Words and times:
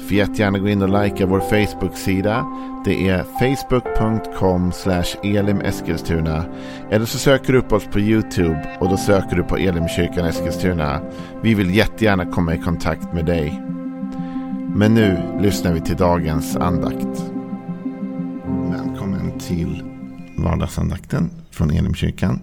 Får 0.00 0.12
jättegärna 0.12 0.58
gå 0.58 0.68
in 0.68 0.82
och 0.82 1.02
likea 1.04 1.26
vår 1.26 1.40
Facebook-sida. 1.40 2.46
Det 2.84 3.08
är 3.08 3.22
facebook.com 3.22 4.72
elimeskilstuna. 5.22 6.44
Eller 6.90 7.06
så 7.06 7.18
söker 7.18 7.52
du 7.52 7.58
upp 7.58 7.72
oss 7.72 7.84
på 7.84 8.00
YouTube 8.00 8.76
och 8.80 8.88
då 8.88 8.96
söker 8.96 9.36
du 9.36 9.42
på 9.42 9.56
Elimkyrkan 9.56 10.26
Eskilstuna. 10.26 11.00
Vi 11.42 11.54
vill 11.54 11.74
jättegärna 11.74 12.26
komma 12.26 12.54
i 12.54 12.58
kontakt 12.58 13.12
med 13.12 13.26
dig. 13.26 13.62
Men 14.74 14.94
nu 14.94 15.38
lyssnar 15.40 15.72
vi 15.72 15.80
till 15.80 15.96
dagens 15.96 16.56
andakt. 16.56 17.24
Välkommen 18.70 19.38
till 19.38 19.82
vardagsandakten 20.36 21.30
från 21.50 21.70
Elimkyrkan. 21.70 22.40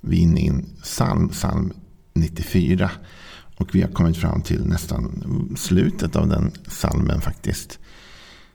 Vi 0.00 0.18
är 0.18 0.22
inne 0.22 0.40
i 0.40 0.46
en 0.46 0.66
psalm, 0.82 1.28
psalm 1.28 1.72
94. 2.14 2.90
Och 3.58 3.74
vi 3.74 3.82
har 3.82 3.88
kommit 3.88 4.16
fram 4.16 4.42
till 4.42 4.64
nästan 4.64 5.24
slutet 5.56 6.16
av 6.16 6.28
den 6.28 6.52
salmen 6.68 7.20
faktiskt. 7.20 7.78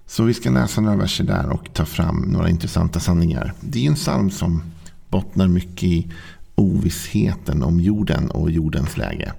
Så 0.05 0.23
vi 0.23 0.33
ska 0.33 0.49
läsa 0.49 0.81
några 0.81 0.97
verser 0.97 1.23
där 1.23 1.49
och 1.49 1.73
ta 1.73 1.85
fram 1.85 2.17
några 2.21 2.49
intressanta 2.49 2.99
sanningar. 2.99 3.53
Det 3.59 3.85
är 3.85 3.89
en 3.89 3.95
psalm 3.95 4.31
som 4.31 4.63
bottnar 5.09 5.47
mycket 5.47 5.83
i 5.83 6.11
ovissheten 6.55 7.63
om 7.63 7.79
jorden 7.79 8.31
och 8.31 8.51
jordens 8.51 8.97
läge. 8.97 9.33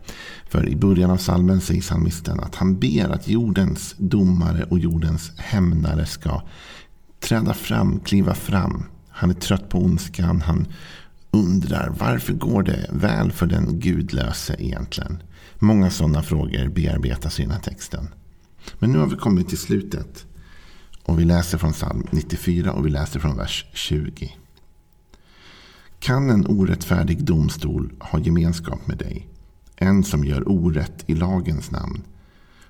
För 0.49 0.69
i 0.69 0.77
början 0.77 1.11
av 1.11 1.17
salmen 1.17 1.61
säger 1.61 1.81
psalmisten 1.81 2.41
att 2.41 2.55
han 2.55 2.79
ber 2.79 3.09
att 3.09 3.29
jordens 3.29 3.95
domare 3.99 4.65
och 4.65 4.79
jordens 4.79 5.33
hämnare 5.37 6.07
ska 6.07 6.43
träda 7.21 7.55
fram, 7.55 8.01
kliva 8.01 8.35
fram. 8.35 8.85
Han 9.09 9.31
är 9.31 9.35
trött 9.35 9.69
på 9.69 9.79
ondskan. 9.79 10.41
Han 10.41 10.67
undrar 11.31 11.95
varför 11.99 12.33
går 12.33 12.63
det 12.63 12.87
väl 12.93 13.33
för 13.33 13.47
den 13.47 13.81
gudlöse 13.81 14.57
egentligen? 14.59 15.23
Många 15.65 15.91
sådana 15.91 16.23
frågor 16.23 16.69
bearbetas 16.69 17.41
i 17.41 17.43
den 17.43 17.53
här 17.53 17.61
texten. 17.61 18.09
Men 18.79 18.93
nu 18.93 18.99
har 18.99 19.07
vi 19.07 19.17
kommit 19.17 19.49
till 19.49 19.59
slutet. 19.59 20.27
Och 21.03 21.21
vi 21.21 21.25
läser 21.25 21.59
från 21.59 21.73
psalm 21.73 22.07
94 22.11 22.73
och 22.73 22.87
vi 22.87 22.91
läser 22.91 23.21
från 23.21 23.37
vers 23.37 23.67
20. 23.73 24.37
Kan 25.99 26.31
en 26.31 26.47
orättfärdig 26.47 27.25
domstol 27.25 27.93
ha 28.01 28.19
gemenskap 28.19 28.87
med 28.87 28.99
dig? 28.99 29.29
En 29.77 30.05
som 30.05 30.25
gör 30.25 30.49
orätt 30.49 31.05
i 31.07 31.15
lagens 31.15 31.71
namn. 31.71 32.03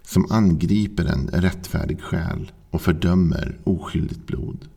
Som 0.02 0.26
angriper 0.30 1.04
en 1.04 1.28
rättfärdig 1.28 2.00
själ 2.00 2.52
och 2.70 2.82
fördömer 2.82 3.58
oskyldigt 3.64 4.26
blod. 4.26 4.68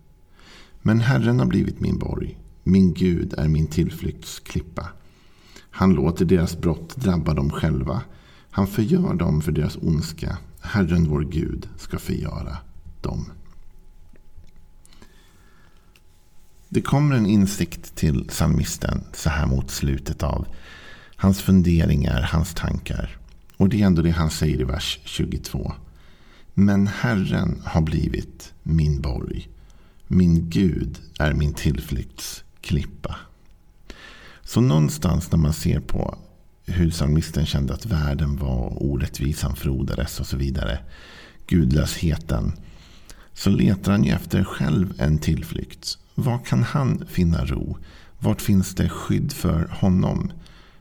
Men 0.81 0.99
Herren 0.99 1.39
har 1.39 1.45
blivit 1.45 1.79
min 1.79 1.97
borg. 1.97 2.37
Min 2.63 2.93
Gud 2.93 3.33
är 3.37 3.47
min 3.47 3.67
tillflyktsklippa. 3.67 4.89
Han 5.71 5.93
låter 5.93 6.25
deras 6.25 6.57
brott 6.57 6.95
drabba 6.95 7.33
dem 7.33 7.51
själva. 7.51 8.01
Han 8.51 8.67
förgör 8.67 9.13
dem 9.13 9.41
för 9.41 9.51
deras 9.51 9.77
ondska. 9.81 10.37
Herren 10.61 11.09
vår 11.09 11.21
Gud 11.21 11.69
ska 11.77 11.99
förgöra 11.99 12.57
dem. 13.01 13.31
Det 16.69 16.81
kommer 16.81 17.15
en 17.15 17.25
insikt 17.25 17.95
till 17.95 18.27
psalmisten 18.27 19.03
så 19.13 19.29
här 19.29 19.45
mot 19.45 19.71
slutet 19.71 20.23
av 20.23 20.47
hans 21.15 21.41
funderingar, 21.41 22.21
hans 22.21 22.53
tankar. 22.53 23.17
Och 23.57 23.69
det 23.69 23.81
är 23.81 23.85
ändå 23.85 24.01
det 24.01 24.11
han 24.11 24.29
säger 24.29 24.61
i 24.61 24.63
vers 24.63 24.99
22. 25.03 25.73
Men 26.53 26.87
Herren 26.87 27.61
har 27.65 27.81
blivit 27.81 28.53
min 28.63 29.01
borg. 29.01 29.49
Min 30.07 30.49
Gud 30.49 30.99
är 31.19 31.33
min 31.33 31.53
tillflyktsklippa. 31.53 33.15
Så 34.47 34.61
någonstans 34.61 35.31
när 35.31 35.37
man 35.37 35.53
ser 35.53 35.79
på 35.79 36.17
hur 36.65 36.91
psalmisten 36.91 37.45
kände 37.45 37.73
att 37.73 37.85
världen 37.85 38.37
var 38.37 38.83
orättvisan 38.83 39.55
frodades 39.55 40.19
och 40.19 40.27
så 40.27 40.37
vidare. 40.37 40.79
Gudlösheten. 41.47 42.51
Så 43.33 43.49
letar 43.49 43.91
han 43.91 44.03
ju 44.03 44.11
efter 44.11 44.43
själv 44.43 44.93
en 44.97 45.17
tillflykt. 45.17 45.97
Var 46.15 46.39
kan 46.45 46.63
han 46.63 47.05
finna 47.07 47.45
ro? 47.45 47.77
Vart 48.19 48.41
finns 48.41 48.75
det 48.75 48.89
skydd 48.89 49.33
för 49.33 49.67
honom? 49.71 50.31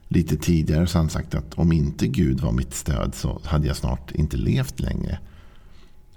Lite 0.09 0.37
tidigare 0.37 0.87
så 0.87 0.99
har 0.99 1.03
han 1.03 1.11
sagt 1.11 1.35
att 1.35 1.55
om 1.55 1.73
inte 1.73 2.07
Gud 2.07 2.41
var 2.41 2.53
mitt 2.53 2.75
stöd 2.75 3.15
så 3.15 3.41
hade 3.45 3.67
jag 3.67 3.77
snart 3.77 4.11
inte 4.11 4.37
levt 4.37 4.81
längre. 4.81 5.19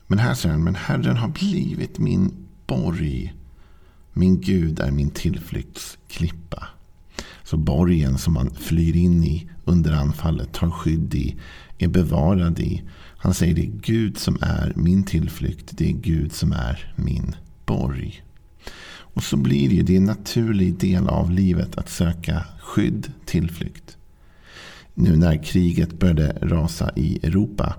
Men 0.07 0.19
här 0.19 0.33
säger 0.33 0.53
han, 0.53 0.63
men 0.63 0.75
Herren 0.75 1.17
har 1.17 1.29
blivit 1.29 1.99
min 1.99 2.47
borg. 2.67 3.33
Min 4.13 4.41
Gud 4.41 4.79
är 4.79 4.91
min 4.91 5.09
tillflyktsklippa. 5.09 6.67
Så 7.49 7.57
borgen 7.57 8.17
som 8.17 8.33
man 8.33 8.49
flyr 8.49 8.95
in 8.95 9.23
i 9.23 9.49
under 9.65 9.91
anfallet, 9.91 10.53
tar 10.53 10.69
skydd 10.69 11.15
i, 11.15 11.35
är 11.77 11.87
bevarad 11.87 12.59
i. 12.59 12.83
Han 13.17 13.33
säger 13.33 13.53
det 13.53 13.61
är 13.61 13.71
Gud 13.81 14.17
som 14.17 14.37
är 14.41 14.73
min 14.75 15.03
tillflykt. 15.03 15.77
Det 15.77 15.89
är 15.89 15.93
Gud 15.93 16.31
som 16.31 16.51
är 16.51 16.93
min 16.95 17.35
borg. 17.65 18.23
Och 18.89 19.23
så 19.23 19.37
blir 19.37 19.69
det 19.69 19.75
ju 19.75 19.83
det 19.83 19.93
är 19.93 19.97
en 19.97 20.03
naturlig 20.03 20.77
del 20.79 21.07
av 21.07 21.31
livet 21.31 21.77
att 21.77 21.89
söka 21.89 22.45
skydd, 22.59 23.11
tillflykt. 23.25 23.97
Nu 24.93 25.15
när 25.15 25.43
kriget 25.43 25.99
började 25.99 26.37
rasa 26.41 26.91
i 26.95 27.19
Europa 27.23 27.75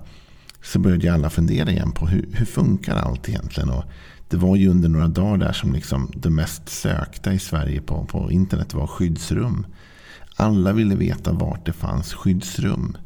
så 0.61 0.79
började 0.79 1.13
alla 1.13 1.29
fundera 1.29 1.71
igen 1.71 1.91
på 1.91 2.07
hur, 2.07 2.29
hur 2.33 2.45
funkar 2.45 2.95
allt 2.95 3.29
egentligen. 3.29 3.69
Och 3.69 3.83
det 4.31 4.37
var 4.37 4.55
ju 4.55 4.69
under 4.69 4.89
några 4.89 5.07
dagar 5.07 5.37
där 5.37 5.53
som 5.53 5.73
liksom 5.73 6.11
det 6.15 6.29
mest 6.29 6.69
sökta 6.69 7.33
i 7.33 7.39
Sverige 7.39 7.81
på, 7.81 8.05
på 8.05 8.31
internet 8.31 8.73
var 8.73 8.87
skyddsrum. 8.87 9.65
Alla 10.35 10.73
ville 10.73 10.95
veta 10.95 11.31
vart 11.31 11.65
det 11.65 11.73
fanns 11.73 12.13
skyddsrum. 12.13 12.97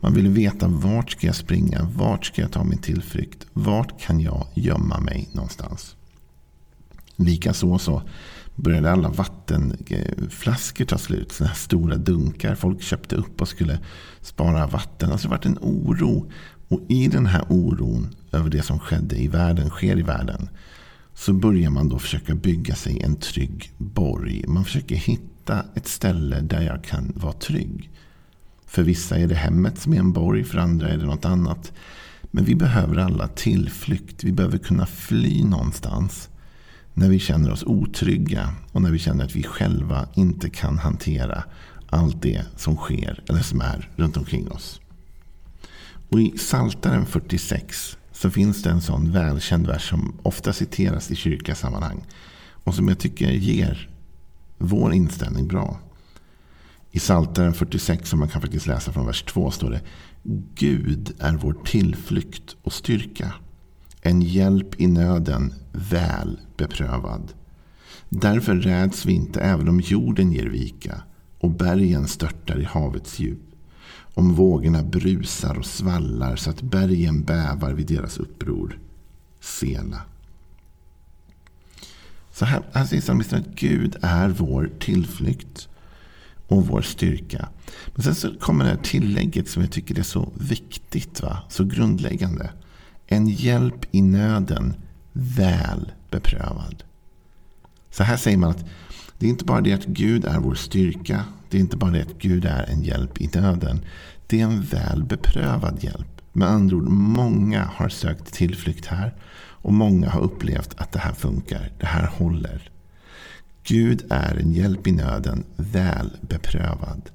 Man 0.00 0.14
ville 0.14 0.28
veta 0.28 0.68
vart 0.68 1.10
ska 1.10 1.26
jag 1.26 1.36
springa, 1.36 1.88
vart 1.94 2.24
ska 2.24 2.42
jag 2.42 2.52
ta 2.52 2.64
min 2.64 2.78
tillflykt, 2.78 3.46
vart 3.52 4.00
kan 4.00 4.20
jag 4.20 4.46
gömma 4.54 5.00
mig 5.00 5.28
någonstans. 5.32 5.96
Likaså 7.16 7.78
så 7.78 8.02
började 8.54 8.92
alla 8.92 9.08
vattenflaskor 9.08 10.84
ta 10.84 10.98
slut. 10.98 11.32
Sådana 11.32 11.48
här 11.48 11.56
stora 11.56 11.96
dunkar. 11.96 12.54
Folk 12.54 12.82
köpte 12.82 13.16
upp 13.16 13.40
och 13.40 13.48
skulle 13.48 13.78
spara 14.20 14.66
vatten. 14.66 15.12
Alltså 15.12 15.28
det 15.28 15.36
var 15.36 15.46
en 15.46 15.58
oro. 15.60 16.30
Och 16.68 16.80
i 16.88 17.08
den 17.08 17.26
här 17.26 17.44
oron 17.48 18.14
över 18.36 18.50
det 18.50 18.62
som 18.62 18.78
skedde 18.78 19.16
i 19.16 19.28
världen, 19.28 19.70
sker 19.70 19.98
i 19.98 20.02
världen. 20.02 20.48
Så 21.14 21.32
börjar 21.32 21.70
man 21.70 21.88
då 21.88 21.98
försöka 21.98 22.34
bygga 22.34 22.74
sig 22.74 23.00
en 23.02 23.16
trygg 23.16 23.72
borg. 23.78 24.44
Man 24.46 24.64
försöker 24.64 24.96
hitta 24.96 25.64
ett 25.74 25.88
ställe 25.88 26.40
där 26.40 26.62
jag 26.62 26.84
kan 26.84 27.12
vara 27.16 27.32
trygg. 27.32 27.90
För 28.66 28.82
vissa 28.82 29.18
är 29.18 29.26
det 29.26 29.34
hemmet 29.34 29.78
som 29.78 29.92
är 29.92 29.98
en 29.98 30.12
borg, 30.12 30.44
för 30.44 30.58
andra 30.58 30.88
är 30.88 30.96
det 30.96 31.06
något 31.06 31.24
annat. 31.24 31.72
Men 32.30 32.44
vi 32.44 32.54
behöver 32.54 32.96
alla 32.96 33.28
tillflykt. 33.28 34.24
Vi 34.24 34.32
behöver 34.32 34.58
kunna 34.58 34.86
fly 34.86 35.44
någonstans. 35.44 36.28
När 36.94 37.08
vi 37.08 37.18
känner 37.18 37.52
oss 37.52 37.64
otrygga 37.64 38.54
och 38.72 38.82
när 38.82 38.90
vi 38.90 38.98
känner 38.98 39.24
att 39.24 39.36
vi 39.36 39.42
själva 39.42 40.08
inte 40.14 40.50
kan 40.50 40.78
hantera 40.78 41.44
allt 41.90 42.22
det 42.22 42.42
som 42.56 42.76
sker 42.76 43.22
eller 43.28 43.40
som 43.40 43.60
är 43.60 43.90
runt 43.96 44.16
omkring 44.16 44.50
oss. 44.50 44.80
Och 46.08 46.20
i 46.20 46.38
Saltaren 46.38 47.06
46 47.06 47.98
så 48.16 48.30
finns 48.30 48.62
det 48.62 48.70
en 48.70 48.80
sån 48.80 49.12
välkänd 49.12 49.66
vers 49.66 49.88
som 49.90 50.18
ofta 50.22 50.52
citeras 50.52 51.10
i 51.10 51.16
kyrkasammanhang. 51.16 52.04
Och 52.64 52.74
som 52.74 52.88
jag 52.88 52.98
tycker 52.98 53.30
ger 53.30 53.90
vår 54.58 54.92
inställning 54.92 55.46
bra. 55.46 55.80
I 56.90 56.98
Psaltaren 56.98 57.54
46 57.54 58.08
som 58.08 58.18
man 58.18 58.28
kan 58.28 58.40
faktiskt 58.40 58.66
läsa 58.66 58.92
från 58.92 59.06
vers 59.06 59.22
2 59.22 59.50
står 59.50 59.70
det 59.70 59.80
Gud 60.54 61.14
är 61.18 61.32
vår 61.32 61.56
tillflykt 61.64 62.56
och 62.62 62.72
styrka. 62.72 63.34
En 64.00 64.22
hjälp 64.22 64.80
i 64.80 64.86
nöden 64.86 65.54
väl 65.72 66.38
beprövad. 66.56 67.32
Därför 68.08 68.54
räds 68.56 69.06
vi 69.06 69.12
inte 69.12 69.40
även 69.40 69.68
om 69.68 69.80
jorden 69.80 70.32
ger 70.32 70.46
vika 70.46 71.02
och 71.38 71.50
bergen 71.50 72.08
störtar 72.08 72.58
i 72.58 72.64
havets 72.64 73.18
djup 73.18 73.55
om 74.16 74.34
vågorna 74.34 74.82
brusar 74.82 75.58
och 75.58 75.66
svallar 75.66 76.36
så 76.36 76.50
att 76.50 76.62
bergen 76.62 77.22
bävar 77.22 77.72
vid 77.72 77.86
deras 77.86 78.18
uppror. 78.18 78.78
Sela. 79.40 80.00
Så 82.32 82.44
här, 82.44 82.62
här 82.72 82.84
säger 82.84 83.02
psalmisten 83.02 83.40
att 83.40 83.54
Gud 83.54 83.96
är 84.02 84.28
vår 84.28 84.70
tillflykt 84.78 85.68
och 86.46 86.66
vår 86.66 86.82
styrka. 86.82 87.48
Men 87.86 88.02
sen 88.02 88.14
så 88.14 88.34
kommer 88.38 88.64
det 88.64 88.70
här 88.70 88.82
tillägget 88.82 89.48
som 89.48 89.62
jag 89.62 89.72
tycker 89.72 89.98
är 89.98 90.02
så 90.02 90.32
viktigt, 90.34 91.22
va? 91.22 91.42
så 91.48 91.64
grundläggande. 91.64 92.50
En 93.06 93.28
hjälp 93.28 93.86
i 93.90 94.02
nöden 94.02 94.74
väl 95.12 95.92
beprövad. 96.10 96.84
Så 97.90 98.02
här 98.02 98.16
säger 98.16 98.36
man 98.38 98.50
att 98.50 98.64
det 99.18 99.26
är 99.26 99.30
inte 99.30 99.44
bara 99.44 99.60
det 99.60 99.72
att 99.72 99.86
Gud 99.86 100.24
är 100.24 100.38
vår 100.38 100.54
styrka. 100.54 101.24
Det 101.50 101.56
är 101.56 101.60
inte 101.60 101.76
bara 101.76 101.90
det 101.90 102.02
att 102.02 102.18
Gud 102.18 102.44
är 102.44 102.70
en 102.70 102.82
hjälp 102.82 103.20
i 103.20 103.30
nöden. 103.34 103.80
Det 104.26 104.40
är 104.40 104.44
en 104.44 104.62
väl 104.62 105.04
beprövad 105.04 105.84
hjälp. 105.84 106.22
Med 106.32 106.48
andra 106.48 106.76
ord, 106.76 106.88
många 106.88 107.64
har 107.74 107.88
sökt 107.88 108.32
tillflykt 108.32 108.86
här. 108.86 109.14
Och 109.38 109.72
många 109.72 110.10
har 110.10 110.20
upplevt 110.20 110.74
att 110.76 110.92
det 110.92 110.98
här 110.98 111.12
funkar. 111.12 111.70
Det 111.78 111.86
här 111.86 112.06
håller. 112.06 112.70
Gud 113.62 114.04
är 114.10 114.36
en 114.36 114.52
hjälp 114.52 114.86
i 114.86 114.92
nöden, 114.92 115.44
väl 115.56 116.10
beprövad. 116.20 117.10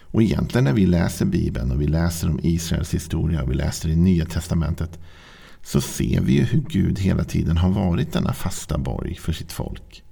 Och 0.00 0.22
egentligen 0.22 0.64
när 0.64 0.72
vi 0.72 0.86
läser 0.86 1.26
Bibeln 1.26 1.72
och 1.72 1.80
vi 1.80 1.86
läser 1.86 2.28
om 2.28 2.40
Israels 2.42 2.94
historia 2.94 3.42
och 3.42 3.50
vi 3.50 3.54
läser 3.54 3.88
i 3.88 3.96
Nya 3.96 4.24
Testamentet 4.24 4.98
så 5.62 5.80
ser 5.80 6.20
vi 6.20 6.32
ju 6.32 6.42
hur 6.42 6.60
Gud 6.60 6.98
hela 6.98 7.24
tiden 7.24 7.56
har 7.56 7.70
varit 7.70 8.12
denna 8.12 8.32
fasta 8.32 8.78
borg 8.78 9.14
för 9.14 9.32
sitt 9.32 9.52
folk. 9.52 10.03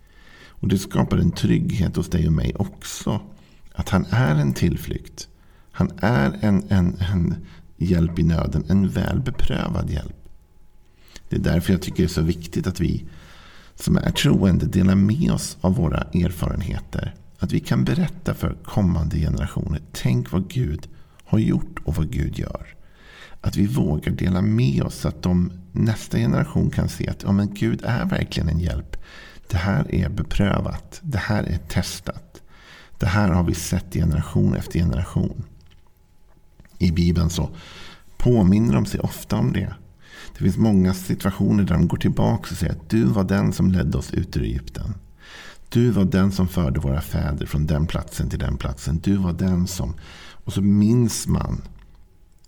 Och 0.63 0.69
det 0.69 0.79
skapar 0.79 1.17
en 1.17 1.31
trygghet 1.33 1.97
hos 1.97 2.11
dig 2.11 2.27
och 2.27 2.33
mig 2.33 2.55
också. 2.55 3.21
Att 3.73 3.89
han 3.89 4.07
är 4.11 4.35
en 4.35 4.53
tillflykt. 4.53 5.29
Han 5.73 5.91
är 5.99 6.39
en, 6.41 6.65
en, 6.69 6.97
en 7.01 7.35
hjälp 7.77 8.19
i 8.19 8.23
nöden, 8.23 8.65
en 8.69 8.89
väl 8.89 9.21
beprövad 9.21 9.91
hjälp. 9.91 10.17
Det 11.29 11.37
är 11.37 11.41
därför 11.41 11.73
jag 11.73 11.83
tycker 11.83 12.03
det 12.03 12.07
är 12.07 12.09
så 12.09 12.23
viktigt 12.23 12.67
att 12.67 12.81
vi 12.81 13.05
som 13.75 13.97
är 13.97 14.11
troende 14.11 14.67
delar 14.67 14.95
med 14.95 15.31
oss 15.31 15.59
av 15.61 15.75
våra 15.75 16.01
erfarenheter. 16.01 17.15
Att 17.39 17.53
vi 17.53 17.61
kan 17.61 17.85
berätta 17.85 18.35
för 18.35 18.57
kommande 18.65 19.19
generationer. 19.19 19.81
Tänk 19.93 20.33
vad 20.33 20.49
Gud 20.49 20.89
har 21.25 21.39
gjort 21.39 21.79
och 21.85 21.95
vad 21.95 22.11
Gud 22.11 22.39
gör. 22.39 22.67
Att 23.41 23.57
vi 23.57 23.67
vågar 23.67 24.13
dela 24.13 24.43
med 24.43 24.83
oss 24.83 24.95
så 24.95 25.09
att 25.09 25.23
de, 25.23 25.53
nästa 25.73 26.19
generation 26.19 26.71
kan 26.71 26.89
se 26.89 27.09
att 27.09 27.23
ja, 27.23 27.33
men 27.33 27.55
Gud 27.55 27.83
är 27.85 28.05
verkligen 28.05 28.49
en 28.49 28.61
hjälp. 28.61 28.97
Det 29.53 29.59
här 29.59 29.95
är 29.95 30.09
beprövat. 30.09 31.01
Det 31.03 31.19
här 31.19 31.43
är 31.43 31.59
testat. 31.69 32.43
Det 32.99 33.07
här 33.07 33.29
har 33.29 33.45
vi 33.45 33.55
sett 33.55 33.93
generation 33.93 34.55
efter 34.55 34.79
generation. 34.79 35.45
I 36.79 36.91
Bibeln 36.91 37.31
så 37.31 37.51
påminner 38.17 38.75
de 38.75 38.87
sig 38.87 39.01
ofta 39.01 39.37
om 39.37 39.53
det. 39.53 39.75
Det 40.33 40.39
finns 40.39 40.57
många 40.57 40.95
situationer 40.95 41.65
där 41.65 41.75
de 41.75 41.89
går 41.89 41.97
tillbaka 41.97 42.51
och 42.51 42.57
säger 42.57 42.73
att 42.73 42.91
du 42.91 43.05
var 43.05 43.25
den 43.25 43.53
som 43.53 43.71
ledde 43.71 43.99
oss 43.99 44.15
ut 44.15 44.37
ur 44.37 44.43
Egypten. 44.43 44.95
Du 45.69 45.91
var 45.91 46.05
den 46.05 46.33
som 46.33 46.49
förde 46.49 46.81
våra 46.81 47.01
fäder 47.01 47.47
från 47.47 47.67
den 47.67 47.87
platsen 47.87 48.31
till 48.31 48.39
den 48.39 48.57
platsen. 48.57 48.99
Du 48.99 49.17
var 49.17 49.33
den 49.33 49.67
som... 49.67 49.95
Och 50.45 50.53
så 50.53 50.63
minns 50.63 51.27
man 51.27 51.63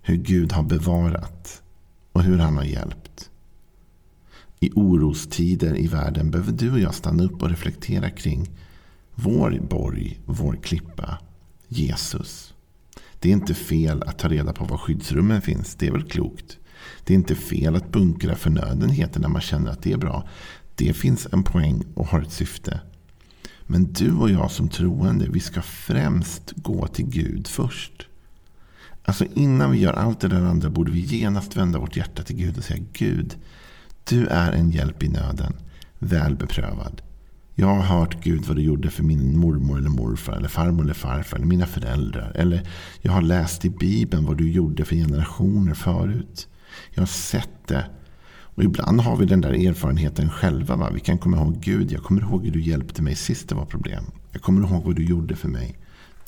hur 0.02 0.16
Gud 0.16 0.52
har 0.52 0.62
bevarat 0.62 1.62
och 2.12 2.22
hur 2.22 2.38
han 2.38 2.56
har 2.56 2.64
hjälpt. 2.64 3.30
I 4.64 4.70
orostider 4.74 5.78
i 5.78 5.86
världen 5.86 6.30
behöver 6.30 6.52
du 6.52 6.72
och 6.72 6.80
jag 6.80 6.94
stanna 6.94 7.22
upp 7.22 7.42
och 7.42 7.50
reflektera 7.50 8.10
kring 8.10 8.50
vår 9.14 9.60
borg, 9.70 10.20
vår 10.24 10.56
klippa, 10.62 11.18
Jesus. 11.68 12.54
Det 13.18 13.28
är 13.28 13.32
inte 13.32 13.54
fel 13.54 14.02
att 14.02 14.18
ta 14.18 14.28
reda 14.28 14.52
på 14.52 14.64
var 14.64 14.78
skyddsrummen 14.78 15.42
finns. 15.42 15.74
Det 15.74 15.86
är 15.86 15.92
väl 15.92 16.08
klokt. 16.08 16.58
Det 17.04 17.12
är 17.12 17.14
inte 17.14 17.34
fel 17.34 17.76
att 17.76 17.92
bunkra 17.92 18.34
förnödenheter 18.34 19.20
när 19.20 19.28
man 19.28 19.40
känner 19.40 19.70
att 19.70 19.82
det 19.82 19.92
är 19.92 19.96
bra. 19.96 20.28
Det 20.74 20.92
finns 20.92 21.26
en 21.32 21.42
poäng 21.42 21.84
och 21.94 22.06
har 22.06 22.22
ett 22.22 22.32
syfte. 22.32 22.80
Men 23.66 23.92
du 23.92 24.12
och 24.12 24.30
jag 24.30 24.50
som 24.50 24.68
troende, 24.68 25.28
vi 25.30 25.40
ska 25.40 25.62
främst 25.62 26.52
gå 26.56 26.86
till 26.86 27.06
Gud 27.06 27.46
först. 27.46 28.06
Alltså 29.04 29.24
innan 29.34 29.70
vi 29.70 29.78
gör 29.78 29.92
allt 29.92 30.20
det 30.20 30.28
där 30.28 30.42
andra 30.42 30.70
borde 30.70 30.92
vi 30.92 31.00
genast 31.00 31.56
vända 31.56 31.78
vårt 31.78 31.96
hjärta 31.96 32.22
till 32.22 32.36
Gud 32.36 32.58
och 32.58 32.64
säga 32.64 32.84
Gud, 32.92 33.36
du 34.04 34.26
är 34.26 34.52
en 34.52 34.70
hjälp 34.70 35.02
i 35.02 35.08
nöden, 35.08 35.52
väl 35.98 36.36
beprövad. 36.36 37.02
Jag 37.54 37.66
har 37.66 37.82
hört 37.82 38.24
Gud 38.24 38.44
vad 38.46 38.56
du 38.56 38.62
gjorde 38.62 38.90
för 38.90 39.02
min 39.02 39.38
mormor 39.38 39.78
eller 39.78 39.90
morfar, 39.90 40.32
eller 40.32 40.48
farmor 40.48 40.82
eller 40.82 40.94
farfar, 40.94 41.36
eller 41.36 41.46
mina 41.46 41.66
föräldrar. 41.66 42.32
Eller 42.34 42.68
jag 43.02 43.12
har 43.12 43.22
läst 43.22 43.64
i 43.64 43.70
Bibeln 43.70 44.24
vad 44.24 44.36
du 44.36 44.50
gjorde 44.50 44.84
för 44.84 44.96
generationer 44.96 45.74
förut. 45.74 46.48
Jag 46.90 47.02
har 47.02 47.06
sett 47.06 47.66
det. 47.66 47.86
Och 48.54 48.64
ibland 48.64 49.00
har 49.00 49.16
vi 49.16 49.26
den 49.26 49.40
där 49.40 49.68
erfarenheten 49.68 50.30
själva. 50.30 50.76
Va? 50.76 50.90
Vi 50.94 51.00
kan 51.00 51.18
komma 51.18 51.36
ihåg 51.36 51.60
Gud, 51.60 51.92
jag 51.92 52.02
kommer 52.02 52.20
ihåg 52.20 52.44
hur 52.44 52.52
du 52.52 52.62
hjälpte 52.62 53.02
mig 53.02 53.14
sist 53.14 53.48
det 53.48 53.54
var 53.54 53.66
problem. 53.66 54.04
Jag 54.32 54.42
kommer 54.42 54.68
ihåg 54.68 54.84
vad 54.84 54.96
du 54.96 55.04
gjorde 55.04 55.36
för 55.36 55.48
mig. 55.48 55.78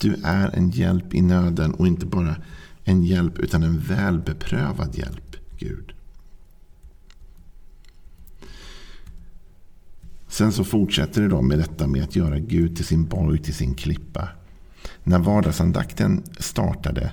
Du 0.01 0.15
är 0.23 0.55
en 0.55 0.69
hjälp 0.69 1.13
i 1.13 1.21
nöden 1.21 1.73
och 1.73 1.87
inte 1.87 2.05
bara 2.05 2.35
en 2.83 3.03
hjälp 3.03 3.39
utan 3.39 3.63
en 3.63 3.79
väl 3.79 4.19
beprövad 4.19 4.95
hjälp, 4.95 5.35
Gud. 5.57 5.93
Sen 10.37 10.51
så 10.51 10.63
fortsätter 10.63 11.21
det 11.21 11.27
då 11.27 11.41
med 11.41 11.59
detta 11.59 11.87
med 11.87 12.03
att 12.03 12.15
göra 12.15 12.39
Gud 12.39 12.75
till 12.75 12.85
sin 12.85 13.05
borg, 13.05 13.37
till 13.37 13.53
sin 13.53 13.73
klippa. 13.73 14.29
När 15.03 15.19
vardagsandakten 15.19 16.23
startade 16.39 17.11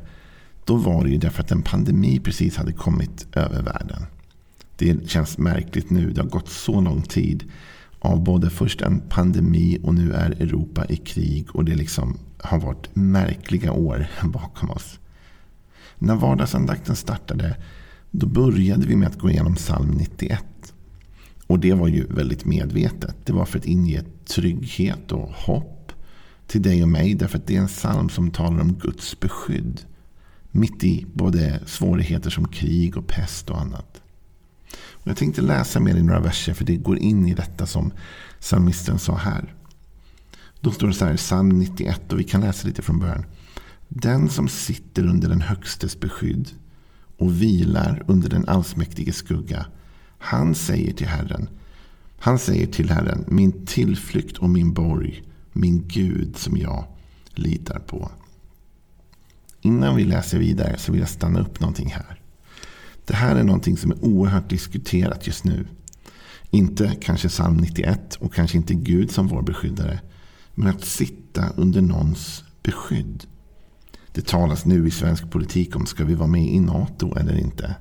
då 0.65 0.77
var 0.77 1.05
det 1.05 1.11
ju 1.11 1.19
därför 1.19 1.43
att 1.43 1.51
en 1.51 1.63
pandemi 1.63 2.21
precis 2.21 2.57
hade 2.57 2.73
kommit 2.73 3.27
över 3.33 3.63
världen. 3.63 4.03
Det 4.77 5.11
känns 5.11 5.39
märkligt 5.39 5.91
nu. 5.91 6.11
Det 6.11 6.21
har 6.21 6.29
gått 6.29 6.49
så 6.49 6.81
lång 6.81 7.03
tid 7.03 7.45
av 7.99 8.25
både 8.25 8.51
först 8.51 8.83
en 8.83 9.01
pandemi 9.01 9.79
och 9.83 9.95
nu 9.95 10.13
är 10.13 10.31
Europa 10.31 10.87
i 10.89 10.97
krig. 10.97 11.47
Och 11.53 11.65
det 11.65 11.75
liksom 11.75 12.19
har 12.39 12.61
varit 12.61 12.97
märkliga 12.97 13.73
år 13.73 14.07
bakom 14.25 14.71
oss. 14.71 14.99
När 15.99 16.15
vardagsandakten 16.15 16.97
startade 16.97 17.57
då 18.11 18.27
började 18.27 18.87
vi 18.87 18.97
med 18.97 19.09
att 19.09 19.19
gå 19.19 19.31
igenom 19.31 19.55
psalm 19.55 19.91
91. 19.91 20.45
Och 21.47 21.59
det 21.59 21.75
var 21.75 21.89
ju 21.89 22.07
väldigt 22.07 22.45
medvetet. 22.45 23.17
Det 23.25 23.33
var 23.33 23.45
för 23.45 23.59
att 23.59 23.65
inge 23.65 24.03
trygghet 24.25 25.13
och 25.13 25.29
hopp 25.29 25.93
till 26.47 26.63
dig 26.63 26.83
och 26.83 26.89
mig. 26.89 27.15
Därför 27.15 27.39
att 27.39 27.47
det 27.47 27.57
är 27.57 27.61
en 27.61 27.69
psalm 27.69 28.09
som 28.09 28.31
talar 28.31 28.61
om 28.61 28.75
Guds 28.75 29.21
beskydd. 29.21 29.81
Mitt 30.51 30.85
i 30.85 31.07
både 31.13 31.61
svårigheter 31.67 32.31
som 32.31 32.49
krig 32.49 32.97
och 32.97 33.07
pest 33.07 33.51
och 33.51 33.61
annat. 33.61 34.01
Och 34.77 35.07
jag 35.07 35.17
tänkte 35.17 35.43
läsa 35.43 35.81
med 35.81 35.95
dig 35.95 36.03
några 36.03 36.21
verser 36.21 36.55
för 36.55 36.65
det 36.65 36.77
går 36.77 36.99
in 36.99 37.29
i 37.29 37.35
detta 37.35 37.67
som 37.67 37.93
psalmisten 38.41 38.99
sa 38.99 39.17
här. 39.17 39.55
Då 40.61 40.71
står 40.71 40.89
det 40.89 40.95
så 40.95 41.05
här, 41.05 41.15
i 41.15 41.17
psalm 41.17 41.49
91 41.49 42.13
och 42.13 42.21
vi 42.21 42.25
kan 42.25 42.41
läsa 42.41 42.69
lite 42.69 42.83
från 42.83 42.99
början. 42.99 43.25
Den 43.89 44.29
som 44.29 44.49
sitter 44.49 45.07
under 45.07 45.29
den 45.29 45.41
högstes 45.41 46.01
beskydd 46.01 46.51
och 47.19 47.43
vilar 47.43 48.05
under 48.07 48.29
den 48.29 48.49
allsmäktiges 48.49 49.17
skugga. 49.17 49.67
Han 50.19 50.55
säger 50.55 50.93
till 50.93 51.07
Herren. 51.07 51.49
Han 52.19 52.39
säger 52.39 52.67
till 52.67 52.91
Herren, 52.91 53.25
min 53.29 53.67
tillflykt 53.67 54.39
och 54.39 54.49
min 54.49 54.73
borg, 54.73 55.23
min 55.53 55.89
Gud 55.89 56.37
som 56.37 56.57
jag 56.57 56.85
litar 57.35 57.79
på. 57.79 58.11
Innan 59.61 59.97
vi 59.97 60.05
läser 60.05 60.39
vidare 60.39 60.79
så 60.79 60.93
vill 60.93 61.01
jag 61.01 61.11
stanna 61.11 61.41
upp 61.41 61.61
någonting 61.61 61.91
här. 61.91 62.21
Det 63.05 63.15
här 63.15 63.37
är 63.37 63.45
någonting 63.45 63.77
som 63.77 63.91
är 63.91 64.05
oerhört 64.05 64.51
diskuterat 64.51 65.27
just 65.27 65.45
nu. 65.45 65.67
Inte 66.51 66.97
kanske 67.01 67.29
psalm 67.29 67.57
91 67.57 68.15
och 68.15 68.35
kanske 68.35 68.57
inte 68.57 68.75
Gud 68.75 69.11
som 69.11 69.29
vår 69.29 69.43
beskyddare. 69.43 70.01
Men 70.55 70.69
att 70.69 70.85
sitta 70.85 71.49
under 71.57 71.81
någons 71.81 72.45
beskydd. 72.63 73.27
Det 74.13 74.27
talas 74.27 74.65
nu 74.65 74.87
i 74.87 74.91
svensk 74.91 75.31
politik 75.31 75.77
om 75.77 75.87
ska 75.87 76.05
vi 76.05 76.15
vara 76.15 76.29
med 76.29 76.47
i 76.47 76.61
NATO 76.61 77.17
eller 77.17 77.39
inte. 77.39 77.75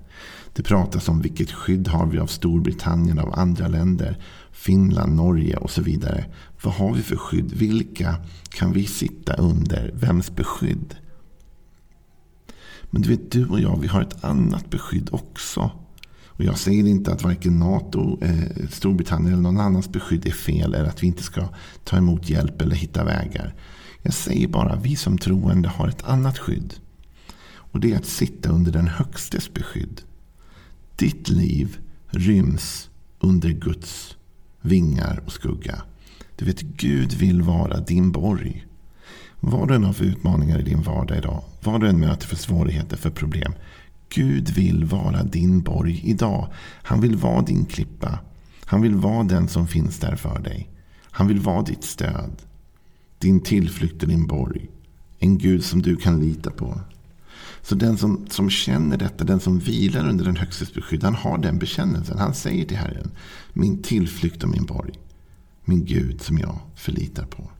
Det 0.53 0.63
pratas 0.63 1.09
om 1.09 1.21
vilket 1.21 1.51
skydd 1.51 1.87
har 1.87 2.07
vi 2.07 2.19
av 2.19 2.27
Storbritannien, 2.27 3.19
av 3.19 3.39
andra 3.39 3.67
länder, 3.67 4.17
Finland, 4.51 5.15
Norge 5.15 5.57
och 5.57 5.71
så 5.71 5.81
vidare. 5.81 6.25
Vad 6.63 6.73
har 6.73 6.93
vi 6.93 7.01
för 7.01 7.15
skydd? 7.15 7.53
Vilka 7.53 8.15
kan 8.49 8.73
vi 8.73 8.85
sitta 8.85 9.33
under? 9.33 9.91
Vems 9.93 10.35
beskydd? 10.35 10.95
Men 12.89 13.01
du 13.01 13.09
vet, 13.09 13.31
du 13.31 13.47
och 13.47 13.59
jag, 13.59 13.79
vi 13.79 13.87
har 13.87 14.01
ett 14.01 14.23
annat 14.23 14.69
beskydd 14.69 15.09
också. 15.11 15.71
Och 16.27 16.43
jag 16.43 16.59
säger 16.59 16.87
inte 16.87 17.11
att 17.11 17.23
varken 17.23 17.59
NATO, 17.59 18.17
eh, 18.21 18.67
Storbritannien 18.69 19.33
eller 19.33 19.43
någon 19.43 19.59
annans 19.59 19.91
beskydd 19.91 20.25
är 20.25 20.31
fel. 20.31 20.73
Eller 20.73 20.89
att 20.89 21.03
vi 21.03 21.07
inte 21.07 21.23
ska 21.23 21.47
ta 21.83 21.97
emot 21.97 22.29
hjälp 22.29 22.61
eller 22.61 22.75
hitta 22.75 23.03
vägar. 23.03 23.55
Jag 24.01 24.13
säger 24.13 24.47
bara 24.47 24.73
att 24.73 24.85
vi 24.85 24.95
som 24.95 25.17
troende 25.17 25.69
har 25.69 25.87
ett 25.87 26.03
annat 26.03 26.37
skydd. 26.37 26.73
Och 27.45 27.79
det 27.79 27.93
är 27.93 27.97
att 27.97 28.05
sitta 28.05 28.49
under 28.49 28.71
den 28.71 28.87
högstes 28.87 29.53
beskydd. 29.53 30.01
Ditt 30.95 31.29
liv 31.29 31.77
ryms 32.07 32.89
under 33.19 33.49
Guds 33.49 34.17
vingar 34.61 35.21
och 35.25 35.31
skugga. 35.31 35.81
Du 36.35 36.45
vet, 36.45 36.61
Gud 36.61 37.13
vill 37.13 37.41
vara 37.41 37.79
din 37.79 38.11
borg. 38.11 38.65
Vad 39.39 39.67
du 39.67 39.75
än 39.75 39.83
har 39.83 39.93
för 39.93 40.05
utmaningar 40.05 40.59
i 40.59 40.63
din 40.63 40.81
vardag 40.81 41.17
idag. 41.17 41.43
Vad 41.63 41.81
du 41.81 41.89
än 41.89 41.99
möter 41.99 42.27
för 42.27 42.35
svårigheter, 42.35 42.97
för 42.97 43.09
problem. 43.09 43.53
Gud 44.09 44.49
vill 44.49 44.85
vara 44.85 45.23
din 45.23 45.61
borg 45.61 46.01
idag. 46.03 46.47
Han 46.83 47.01
vill 47.01 47.15
vara 47.15 47.41
din 47.41 47.65
klippa. 47.65 48.19
Han 48.65 48.81
vill 48.81 48.95
vara 48.95 49.23
den 49.23 49.47
som 49.47 49.67
finns 49.67 49.99
där 49.99 50.15
för 50.15 50.39
dig. 50.39 50.69
Han 51.01 51.27
vill 51.27 51.39
vara 51.39 51.61
ditt 51.61 51.83
stöd. 51.83 52.31
Din 53.19 53.39
tillflykt 53.39 54.03
och 54.03 54.09
din 54.09 54.27
borg. 54.27 54.69
En 55.19 55.37
Gud 55.37 55.63
som 55.63 55.81
du 55.81 55.95
kan 55.95 56.19
lita 56.19 56.51
på. 56.51 56.79
Så 57.63 57.75
den 57.75 57.97
som, 57.97 58.25
som 58.29 58.49
känner 58.49 58.97
detta, 58.97 59.23
den 59.23 59.39
som 59.39 59.59
vilar 59.59 60.09
under 60.09 60.25
den 60.25 60.35
högstes 60.35 60.73
beskydd, 60.73 61.03
han 61.03 61.15
har 61.15 61.37
den 61.37 61.59
bekännelsen. 61.59 62.17
Han 62.17 62.33
säger 62.33 62.65
till 62.65 62.77
Herren, 62.77 63.11
min 63.53 63.81
tillflykt 63.81 64.43
och 64.43 64.49
min 64.49 64.65
borg. 64.65 64.93
min 65.65 65.85
Gud 65.85 66.21
som 66.21 66.37
jag 66.37 66.59
förlitar 66.75 67.25
på. 67.25 67.51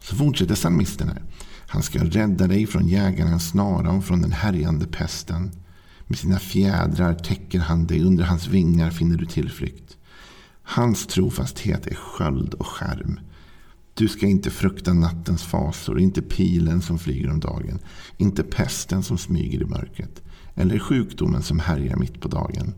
Så 0.00 0.16
fortsätter 0.16 0.54
psalmisten 0.54 1.08
här. 1.08 1.22
Han 1.68 1.82
ska 1.82 2.04
rädda 2.04 2.46
dig 2.46 2.66
från 2.66 2.88
jägarens 2.88 3.48
snara 3.50 3.90
och 3.90 4.04
från 4.04 4.22
den 4.22 4.32
härjande 4.32 4.86
pesten. 4.86 5.50
Med 6.06 6.18
sina 6.18 6.38
fjädrar 6.38 7.14
täcker 7.14 7.58
han 7.58 7.86
dig, 7.86 8.02
under 8.02 8.24
hans 8.24 8.46
vingar 8.46 8.90
finner 8.90 9.16
du 9.16 9.26
tillflykt. 9.26 9.96
Hans 10.62 11.06
trofasthet 11.06 11.86
är 11.86 11.94
sköld 11.94 12.54
och 12.54 12.66
skärm. 12.66 13.20
Du 13.98 14.08
ska 14.08 14.26
inte 14.26 14.50
frukta 14.50 14.92
nattens 14.92 15.42
fasor, 15.42 16.00
inte 16.00 16.22
pilen 16.22 16.82
som 16.82 16.98
flyger 16.98 17.30
om 17.30 17.40
dagen, 17.40 17.78
inte 18.16 18.42
pesten 18.42 19.02
som 19.02 19.18
smyger 19.18 19.62
i 19.62 19.64
mörkret, 19.64 20.22
eller 20.54 20.78
sjukdomen 20.78 21.42
som 21.42 21.58
härjar 21.58 21.96
mitt 21.96 22.20
på 22.20 22.28
dagen. 22.28 22.74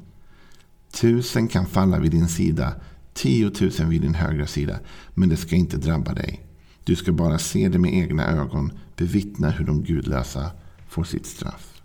Tusen 0.93 1.49
kan 1.49 1.67
falla 1.67 1.99
vid 1.99 2.11
din 2.11 2.29
sida, 2.29 2.75
tiotusen 3.15 3.89
vid 3.89 4.03
din 4.03 4.15
högra 4.15 4.47
sida, 4.47 4.79
men 5.15 5.29
det 5.29 5.37
ska 5.37 5.57
inte 5.57 5.77
drabba 5.77 6.15
dig. 6.15 6.47
Du 6.85 6.97
ska 6.97 7.13
bara 7.13 7.39
se 7.39 7.69
det 7.69 7.79
med 7.79 7.95
egna 7.95 8.27
ögon, 8.27 8.73
bevittna 8.97 9.51
hur 9.51 9.65
de 9.65 9.83
gudlösa 9.83 10.51
får 10.89 11.05
sitt 11.05 11.27
straff. 11.27 11.83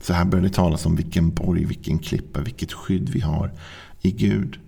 Så 0.00 0.12
här 0.12 0.24
börjar 0.24 0.44
det 0.44 0.54
talas 0.54 0.86
om 0.86 0.96
vilken 0.96 1.30
borg, 1.30 1.64
vilken 1.64 1.98
klippa, 1.98 2.40
vilket 2.40 2.72
skydd 2.72 3.08
vi 3.08 3.20
har 3.20 3.52
i 4.02 4.10
Gud. 4.10 4.58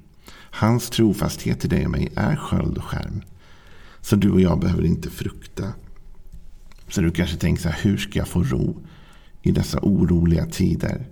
Hans 0.51 0.91
trofasthet 0.91 1.61
till 1.61 1.71
dig 1.71 1.85
och 1.85 1.91
mig 1.91 2.09
är 2.17 2.37
sköld 2.37 2.79
och 2.79 2.85
skärm. 2.85 3.23
Så 4.09 4.17
du 4.17 4.31
och 4.31 4.41
jag 4.41 4.61
behöver 4.61 4.85
inte 4.85 5.11
frukta. 5.11 5.73
Så 6.89 7.01
du 7.01 7.11
kanske 7.11 7.37
tänker 7.37 7.63
så 7.63 7.69
här, 7.69 7.79
hur 7.83 7.97
ska 7.97 8.19
jag 8.19 8.29
få 8.29 8.43
ro 8.43 8.77
i 9.43 9.53
dessa 9.53 9.79
oroliga 9.83 10.47
tider? 10.47 11.07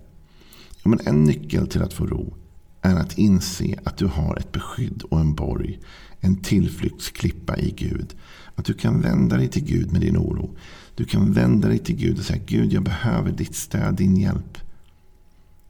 Ja, 0.83 0.91
men 0.91 1.01
en 1.07 1.25
nyckel 1.25 1.67
till 1.67 1.83
att 1.83 1.93
få 1.93 2.07
ro 2.07 2.35
är 2.83 2.97
att 2.97 3.19
inse 3.19 3.79
att 3.85 3.97
du 3.97 4.07
har 4.07 4.37
ett 4.37 4.53
beskydd 4.53 5.03
och 5.03 5.21
en 5.21 5.35
borg. 5.35 5.79
En 6.21 6.37
tillflyktsklippa 6.37 7.59
i 7.59 7.71
Gud. 7.71 8.15
Att 8.55 8.65
du 8.65 8.75
kan 8.75 9.01
vända 9.01 9.37
dig 9.37 9.49
till 9.49 9.65
Gud 9.65 9.93
med 9.93 10.01
din 10.01 10.17
oro. 10.17 10.51
Du 10.95 11.05
kan 11.05 11.33
vända 11.33 11.69
dig 11.69 11.79
till 11.79 11.97
Gud 11.97 12.19
och 12.19 12.25
säga 12.25 12.43
Gud 12.47 12.73
jag 12.73 12.83
behöver 12.83 13.33
ditt 13.33 13.57
stöd, 13.57 13.95
din 13.95 14.17
hjälp. 14.17 14.59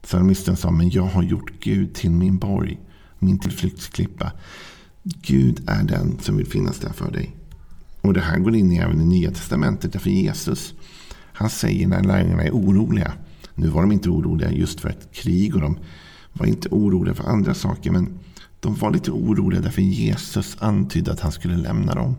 Psalmisten 0.01 0.57
sa 0.57 0.71
men 0.71 0.89
jag 0.89 1.05
har 1.05 1.23
gjort 1.23 1.51
Gud 1.59 1.93
till 1.95 2.11
min 2.11 2.37
borg. 2.37 2.79
Min 3.19 3.39
tillflyktsklippa. 3.39 4.31
Gud 5.21 5.63
är 5.67 5.83
den 5.83 6.19
som 6.19 6.37
vill 6.37 6.47
finnas 6.47 6.79
där 6.79 6.93
för 6.93 7.11
dig. 7.11 7.35
Och 8.01 8.13
det 8.13 8.21
här 8.21 8.39
går 8.39 8.55
in 8.55 8.71
även 8.71 9.01
i 9.01 9.05
Nya 9.05 9.31
Testamentet. 9.31 9.93
Därför 9.93 10.09
Jesus, 10.09 10.73
han 11.33 11.49
säger 11.49 11.87
när 11.87 12.03
lärjungarna 12.03 12.43
är 12.43 12.51
oroliga. 12.51 13.13
Nu 13.55 13.67
var 13.67 13.81
de 13.81 13.91
inte 13.91 14.09
oroliga 14.09 14.51
just 14.51 14.79
för 14.79 14.89
ett 14.89 15.11
krig 15.11 15.55
och 15.55 15.61
de 15.61 15.77
var 16.33 16.45
inte 16.45 16.69
oroliga 16.71 17.15
för 17.15 17.23
andra 17.23 17.53
saker. 17.53 17.91
Men 17.91 18.19
de 18.59 18.75
var 18.75 18.91
lite 18.91 19.11
oroliga 19.11 19.61
därför 19.61 19.81
Jesus 19.81 20.57
antydde 20.59 21.11
att 21.11 21.19
han 21.19 21.31
skulle 21.31 21.57
lämna 21.57 21.95
dem. 21.95 22.15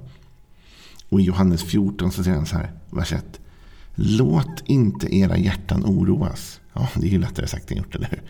Och 1.09 1.21
i 1.21 1.25
Johannes 1.25 1.63
14 1.63 2.13
så 2.13 2.25
säger 2.25 2.37
han 2.37 2.47
så 2.47 2.57
här, 2.57 2.73
vers 2.91 3.13
1. 3.13 3.41
Låt 3.95 4.63
inte 4.67 5.17
era 5.17 5.39
hjärtan 5.39 5.85
oroas. 5.85 6.61
Ja, 6.73 6.89
det 6.95 7.07
är 7.07 7.11
ju 7.11 7.19
lättare 7.19 7.47
sagt 7.47 7.71
än 7.71 7.77
gjort, 7.77 7.95
eller 7.95 8.09
hur? 8.11 8.23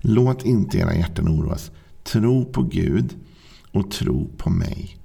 Låt 0.00 0.44
inte 0.44 0.78
era 0.78 0.94
hjärtan 0.94 1.28
oroas. 1.28 1.70
Tro 2.02 2.44
på 2.44 2.62
Gud 2.62 3.14
och 3.76 3.90
tro 3.90 4.30
på 4.36 4.50
mig. 4.50 4.96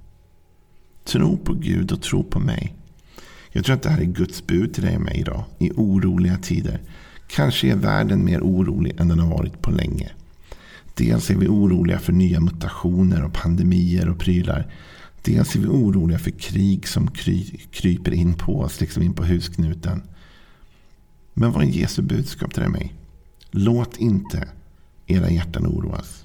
Tro 1.04 1.36
på 1.36 1.54
Gud 1.54 1.92
och 1.92 2.02
tro 2.02 2.24
på 2.24 2.40
mig. 2.40 2.74
Jag 3.50 3.64
tror 3.64 3.76
att 3.76 3.82
det 3.82 3.90
här 3.90 4.00
är 4.00 4.04
Guds 4.04 4.46
bud 4.46 4.74
till 4.74 4.82
dig 4.82 4.96
och 4.96 5.02
mig 5.02 5.16
idag. 5.20 5.44
I 5.58 5.70
oroliga 5.70 6.36
tider. 6.36 6.80
Kanske 7.26 7.70
är 7.70 7.76
världen 7.76 8.24
mer 8.24 8.40
orolig 8.40 9.00
än 9.00 9.08
den 9.08 9.18
har 9.18 9.30
varit 9.30 9.62
på 9.62 9.70
länge. 9.70 10.10
Dels 10.94 11.30
är 11.30 11.34
vi 11.34 11.48
oroliga 11.48 11.98
för 11.98 12.12
nya 12.12 12.40
mutationer 12.40 13.24
och 13.24 13.32
pandemier 13.32 14.08
och 14.08 14.18
prylar. 14.18 14.74
Dels 15.22 15.56
är 15.56 15.60
vi 15.60 15.66
oroliga 15.66 16.18
för 16.18 16.30
krig 16.30 16.88
som 16.88 17.10
kry, 17.10 17.44
kryper 17.70 18.12
in 18.12 18.34
på 18.34 18.60
oss, 18.60 18.80
liksom 18.80 19.02
in 19.02 19.14
på 19.14 19.24
husknuten. 19.24 20.02
Men 21.34 21.52
vad 21.52 21.62
är 21.62 21.66
Jesu 21.66 22.02
budskap 22.02 22.54
till 22.54 22.60
dig 22.60 22.66
och 22.66 22.72
mig? 22.72 22.94
Låt 23.50 23.96
inte 23.96 24.48
era 25.06 25.30
hjärtan 25.30 25.66
oroas. 25.66 26.24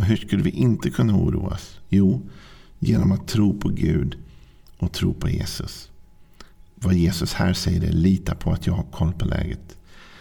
Och 0.00 0.06
hur 0.06 0.16
skulle 0.16 0.42
vi 0.42 0.50
inte 0.50 0.90
kunna 0.90 1.16
oroas? 1.16 1.78
Jo, 1.88 2.28
genom 2.78 3.12
att 3.12 3.28
tro 3.28 3.58
på 3.58 3.68
Gud 3.68 4.16
och 4.78 4.92
tro 4.92 5.14
på 5.14 5.28
Jesus. 5.28 5.90
Vad 6.74 6.94
Jesus 6.94 7.34
här 7.34 7.52
säger 7.52 7.88
är 7.88 7.92
lita 7.92 8.34
på 8.34 8.52
att 8.52 8.66
jag 8.66 8.74
har 8.74 8.82
koll 8.82 9.12
på 9.12 9.24
läget. 9.24 9.76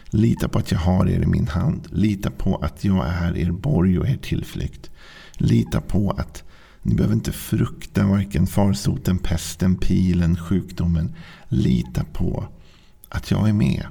Lita 0.10 0.48
på 0.48 0.60
att 0.60 0.72
jag 0.72 0.80
har 0.80 1.10
er 1.10 1.22
i 1.22 1.26
min 1.26 1.48
hand. 1.48 1.88
Lita 1.92 2.32
på 2.32 2.56
att 2.56 2.84
jag 2.84 3.08
är 3.08 3.38
er 3.38 3.52
borg 3.52 4.00
och 4.00 4.10
er 4.10 4.18
tillflykt. 4.18 4.90
Lita 5.34 5.82
på 5.82 6.12
att 6.12 6.44
ni 6.82 6.96
behöver 6.96 7.16
inte 7.16 7.32
frukta 7.32 8.08
varken 8.08 8.48
farsoten, 8.48 9.18
pesten, 9.18 9.76
pilen, 9.76 10.38
sjukdomen. 10.38 11.16
Lita 11.48 12.04
på 12.04 12.48
att 13.10 13.32
jag 13.32 13.50
är 13.50 13.54
med. 13.54 13.86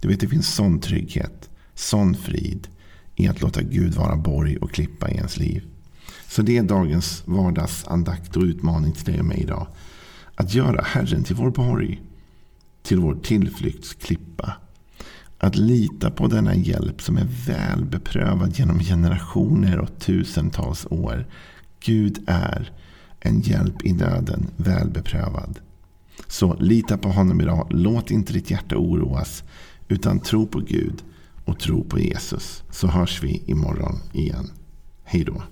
Du 0.00 0.08
vet, 0.08 0.20
det 0.20 0.28
finns 0.28 0.54
sån 0.54 0.80
trygghet, 0.80 1.50
sån 1.74 2.14
frid 2.14 2.68
i 3.16 3.28
att 3.28 3.40
låta 3.40 3.62
Gud 3.62 3.94
vara 3.94 4.16
borg 4.16 4.56
och 4.56 4.72
klippa 4.72 5.10
i 5.10 5.14
ens 5.14 5.36
liv. 5.36 5.64
Så 6.28 6.42
det 6.42 6.56
är 6.56 6.62
dagens 6.62 7.22
vardagsandakt 7.26 8.36
och 8.36 8.42
utmaning 8.42 8.92
till 8.92 9.04
dig 9.04 9.18
och 9.18 9.26
mig 9.26 9.40
idag. 9.40 9.66
Att 10.34 10.54
göra 10.54 10.82
Herren 10.82 11.24
till 11.24 11.36
vår 11.36 11.50
borg, 11.50 12.02
till 12.82 13.00
vår 13.00 13.14
tillflyktsklippa. 13.14 14.52
Att 15.38 15.56
lita 15.56 16.10
på 16.10 16.26
denna 16.26 16.54
hjälp 16.54 17.02
som 17.02 17.16
är 17.16 17.28
väl 17.46 17.84
beprövad 17.84 18.58
genom 18.58 18.80
generationer 18.80 19.78
och 19.78 19.98
tusentals 19.98 20.86
år. 20.90 21.26
Gud 21.80 22.24
är 22.26 22.72
en 23.20 23.40
hjälp 23.40 23.84
i 23.84 23.92
nöden, 23.92 24.50
väl 24.56 24.90
beprövad. 24.90 25.58
Så 26.28 26.54
lita 26.54 26.98
på 26.98 27.08
honom 27.08 27.40
idag. 27.40 27.66
Låt 27.70 28.10
inte 28.10 28.32
ditt 28.32 28.50
hjärta 28.50 28.76
oroas. 28.76 29.44
Utan 29.88 30.20
tro 30.20 30.46
på 30.46 30.58
Gud 30.58 31.02
och 31.46 31.58
tro 31.58 31.84
på 31.84 31.98
Jesus. 31.98 32.64
Så 32.70 32.86
hörs 32.86 33.22
vi 33.22 33.42
imorgon 33.46 33.98
igen. 34.12 34.50
Hej 35.04 35.24
då. 35.24 35.42